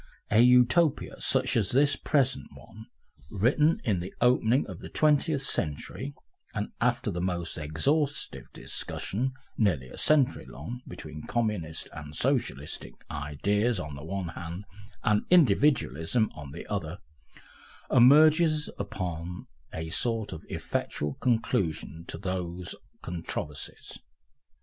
[0.31, 2.87] A Utopia such as this present one,
[3.29, 6.15] written in the opening of the Twentieth Century,
[6.55, 13.79] and after the most exhaustive discussion nearly a century long between Communistic and Socialistic ideas
[13.79, 14.65] on the one hand,
[15.03, 16.97] and Individualism on the other,
[17.91, 22.73] emerges upon a sort of effectual conclusion to those
[23.03, 23.99] controversies.